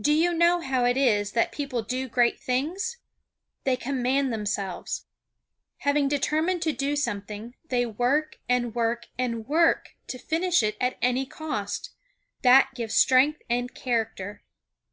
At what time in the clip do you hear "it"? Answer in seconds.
0.84-0.96, 10.62-10.76